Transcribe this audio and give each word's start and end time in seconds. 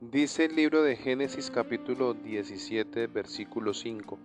Dice 0.00 0.46
el 0.46 0.56
libro 0.56 0.82
de 0.82 0.96
Génesis 0.96 1.50
capítulo 1.50 2.14
17 2.14 3.06
versículo 3.08 3.74
5, 3.74 4.18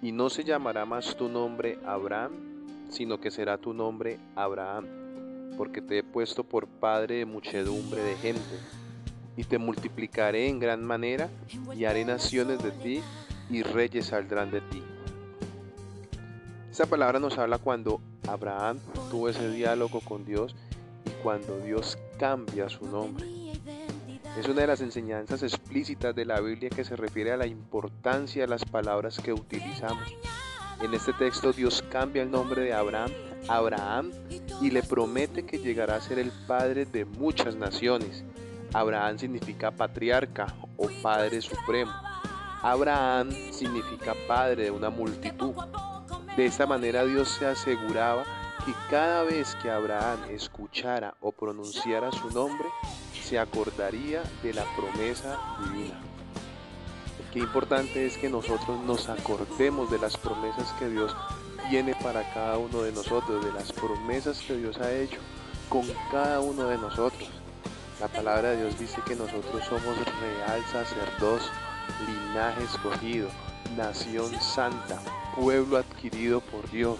y 0.00 0.10
no 0.10 0.30
se 0.30 0.42
llamará 0.42 0.86
más 0.86 1.16
tu 1.16 1.28
nombre 1.28 1.78
Abraham, 1.84 2.32
sino 2.88 3.20
que 3.20 3.30
será 3.30 3.58
tu 3.58 3.74
nombre 3.74 4.18
Abraham, 4.36 4.86
porque 5.58 5.82
te 5.82 5.98
he 5.98 6.02
puesto 6.02 6.44
por 6.44 6.66
padre 6.66 7.16
de 7.16 7.26
muchedumbre 7.26 8.02
de 8.02 8.16
gente, 8.16 8.40
y 9.36 9.44
te 9.44 9.58
multiplicaré 9.58 10.48
en 10.48 10.58
gran 10.58 10.82
manera, 10.82 11.28
y 11.76 11.84
haré 11.84 12.06
naciones 12.06 12.62
de 12.62 12.70
ti, 12.70 13.02
y 13.50 13.62
reyes 13.62 14.06
saldrán 14.06 14.50
de 14.50 14.62
ti. 14.62 14.82
Esta 16.70 16.86
palabra 16.86 17.20
nos 17.20 17.36
habla 17.36 17.58
cuando 17.58 18.00
Abraham 18.26 18.78
tuvo 19.10 19.28
ese 19.28 19.50
diálogo 19.50 20.00
con 20.00 20.24
Dios 20.24 20.56
y 21.04 21.10
cuando 21.22 21.58
Dios 21.58 21.98
cambia 22.18 22.70
su 22.70 22.86
nombre. 22.86 23.41
Es 24.38 24.48
una 24.48 24.62
de 24.62 24.66
las 24.66 24.80
enseñanzas 24.80 25.42
explícitas 25.42 26.14
de 26.14 26.24
la 26.24 26.40
Biblia 26.40 26.70
que 26.70 26.84
se 26.84 26.96
refiere 26.96 27.32
a 27.32 27.36
la 27.36 27.46
importancia 27.46 28.42
de 28.42 28.48
las 28.48 28.64
palabras 28.64 29.18
que 29.18 29.32
utilizamos. 29.32 30.08
En 30.80 30.94
este 30.94 31.12
texto 31.12 31.52
Dios 31.52 31.84
cambia 31.90 32.22
el 32.22 32.30
nombre 32.30 32.62
de 32.62 32.72
Abraham 32.72 33.10
a 33.48 33.56
Abraham 33.56 34.10
y 34.60 34.70
le 34.70 34.82
promete 34.82 35.44
que 35.44 35.58
llegará 35.58 35.96
a 35.96 36.00
ser 36.00 36.18
el 36.18 36.32
padre 36.46 36.86
de 36.86 37.04
muchas 37.04 37.56
naciones. 37.56 38.24
Abraham 38.72 39.18
significa 39.18 39.70
patriarca 39.70 40.46
o 40.78 40.88
padre 41.02 41.42
supremo. 41.42 41.92
Abraham 42.62 43.30
significa 43.50 44.14
padre 44.26 44.64
de 44.64 44.70
una 44.70 44.88
multitud. 44.88 45.54
De 46.36 46.46
esta 46.46 46.66
manera 46.66 47.04
Dios 47.04 47.28
se 47.28 47.46
aseguraba 47.46 48.24
que 48.64 48.72
cada 48.88 49.24
vez 49.24 49.56
que 49.56 49.70
Abraham 49.70 50.20
escuchara 50.30 51.14
o 51.20 51.32
pronunciara 51.32 52.10
su 52.12 52.30
nombre, 52.30 52.68
se 53.32 53.38
acordaría 53.38 54.22
de 54.42 54.52
la 54.52 54.62
promesa 54.76 55.38
divina. 55.64 55.98
Qué 57.32 57.38
importante 57.38 58.04
es 58.04 58.18
que 58.18 58.28
nosotros 58.28 58.78
nos 58.84 59.08
acordemos 59.08 59.90
de 59.90 59.98
las 59.98 60.18
promesas 60.18 60.70
que 60.78 60.90
Dios 60.90 61.16
tiene 61.70 61.94
para 61.94 62.30
cada 62.34 62.58
uno 62.58 62.82
de 62.82 62.92
nosotros, 62.92 63.42
de 63.42 63.50
las 63.52 63.72
promesas 63.72 64.38
que 64.40 64.58
Dios 64.58 64.76
ha 64.76 64.92
hecho 64.92 65.16
con 65.70 65.86
cada 66.10 66.40
uno 66.40 66.64
de 66.64 66.76
nosotros. 66.76 67.30
La 68.02 68.08
palabra 68.08 68.50
de 68.50 68.58
Dios 68.58 68.78
dice 68.78 69.00
que 69.06 69.16
nosotros 69.16 69.64
somos 69.64 69.96
real 70.20 70.62
sacerdocio, 70.70 71.50
linaje 72.06 72.64
escogido, 72.64 73.30
nación 73.78 74.30
santa, 74.42 75.00
pueblo 75.34 75.78
adquirido 75.78 76.42
por 76.42 76.70
Dios. 76.70 76.98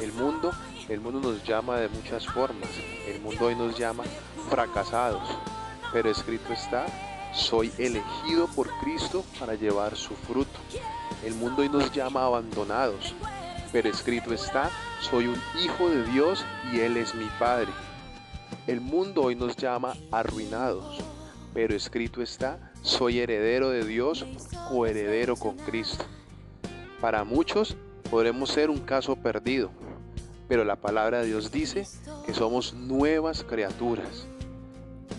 El 0.00 0.12
mundo, 0.14 0.52
el 0.88 0.98
mundo 1.00 1.20
nos 1.20 1.44
llama 1.44 1.76
de 1.78 1.88
muchas 1.90 2.26
formas. 2.26 2.70
El 3.06 3.20
mundo 3.20 3.46
hoy 3.46 3.54
nos 3.54 3.78
llama 3.78 4.04
fracasados, 4.48 5.22
pero 5.92 6.10
escrito 6.10 6.54
está, 6.54 6.86
soy 7.34 7.70
elegido 7.76 8.46
por 8.56 8.70
Cristo 8.80 9.22
para 9.38 9.54
llevar 9.54 9.94
su 9.96 10.14
fruto. 10.14 10.58
El 11.22 11.34
mundo 11.34 11.60
hoy 11.60 11.68
nos 11.68 11.92
llama 11.92 12.24
abandonados, 12.24 13.14
pero 13.72 13.90
escrito 13.90 14.32
está, 14.32 14.70
soy 15.00 15.26
un 15.26 15.40
hijo 15.62 15.90
de 15.90 16.02
Dios 16.06 16.46
y 16.72 16.80
Él 16.80 16.96
es 16.96 17.14
mi 17.14 17.28
Padre. 17.38 17.70
El 18.66 18.80
mundo 18.80 19.24
hoy 19.24 19.36
nos 19.36 19.54
llama 19.54 19.92
arruinados, 20.10 20.98
pero 21.52 21.74
escrito 21.74 22.22
está, 22.22 22.72
soy 22.80 23.18
heredero 23.18 23.68
de 23.68 23.84
Dios, 23.84 24.24
o 24.70 24.86
heredero 24.86 25.36
con 25.36 25.58
Cristo. 25.58 26.06
Para 27.02 27.22
muchos 27.24 27.76
podremos 28.10 28.50
ser 28.50 28.70
un 28.70 28.78
caso 28.78 29.14
perdido, 29.16 29.70
pero 30.50 30.64
la 30.64 30.74
palabra 30.74 31.20
de 31.20 31.28
Dios 31.28 31.52
dice 31.52 31.86
que 32.26 32.34
somos 32.34 32.74
nuevas 32.74 33.44
criaturas. 33.44 34.26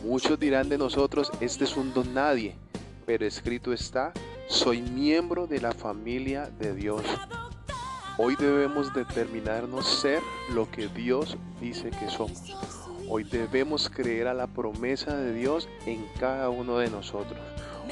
Muchos 0.03 0.37
dirán 0.37 0.67
de 0.67 0.77
nosotros, 0.77 1.31
este 1.39 1.63
es 1.63 1.77
un 1.77 1.93
don 1.93 2.13
nadie, 2.13 2.53
pero 3.05 3.25
escrito 3.25 3.71
está, 3.71 4.11
soy 4.49 4.81
miembro 4.81 5.47
de 5.47 5.61
la 5.61 5.71
familia 5.71 6.51
de 6.59 6.75
Dios. 6.75 7.03
Hoy 8.17 8.35
debemos 8.37 8.93
determinarnos 8.93 9.87
ser 9.87 10.21
lo 10.53 10.69
que 10.69 10.89
Dios 10.89 11.37
dice 11.61 11.91
que 11.91 12.09
somos. 12.09 12.53
Hoy 13.07 13.23
debemos 13.23 13.89
creer 13.89 14.27
a 14.27 14.33
la 14.33 14.47
promesa 14.47 15.15
de 15.15 15.33
Dios 15.33 15.69
en 15.85 16.05
cada 16.19 16.49
uno 16.49 16.77
de 16.79 16.89
nosotros. 16.89 17.39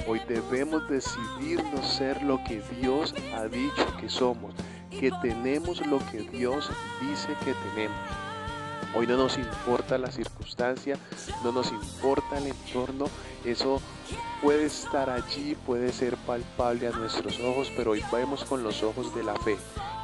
Hoy 0.10 0.20
debemos 0.28 0.90
decidirnos 0.90 1.88
ser 1.88 2.22
lo 2.22 2.44
que 2.44 2.62
Dios 2.82 3.16
ha 3.34 3.46
dicho 3.46 3.86
que 3.98 4.10
somos, 4.10 4.54
que 4.90 5.12
tenemos 5.22 5.86
lo 5.86 6.00
que 6.12 6.20
Dios 6.20 6.70
dice 7.02 7.36
que 7.46 7.54
tenemos. 7.54 7.98
Hoy 8.96 9.06
no 9.06 9.18
nos 9.18 9.38
importa 9.38 10.00
la 10.00 10.12
circunstancia, 10.12 10.98
no 11.44 11.52
nos 11.52 11.72
importa 11.72 12.40
el 12.40 12.48
entorno, 12.48 13.06
eso 13.46 13.82
puede 14.42 14.66
estar 14.66 15.12
allí, 15.12 15.56
puede 15.66 15.92
ser 15.92 16.18
palpable 16.18 16.88
a 16.88 16.92
nuestros 16.92 17.40
ojos, 17.40 17.72
pero 17.78 17.92
hoy 17.92 18.04
vemos 18.12 18.44
con 18.46 18.64
los 18.64 18.82
ojos 18.82 19.14
de 19.14 19.24
la 19.24 19.36
fe. 19.36 19.58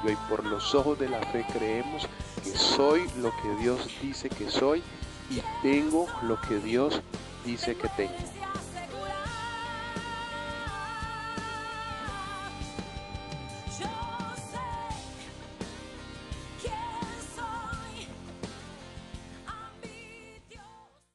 Y 0.03 0.09
hoy 0.09 0.17
por 0.29 0.45
los 0.45 0.75
ojos 0.75 0.99
de 0.99 1.09
la 1.09 1.19
fe 1.19 1.45
creemos 1.51 2.07
que 2.43 2.51
soy 2.51 3.09
lo 3.17 3.31
que 3.41 3.55
Dios 3.59 3.89
dice 4.03 4.29
que 4.29 4.51
soy 4.51 4.83
y 5.31 5.41
tengo 5.63 6.05
lo 6.21 6.39
que 6.41 6.59
Dios 6.59 7.01
dice 7.43 7.75
que 7.75 7.89
tengo. 7.89 8.13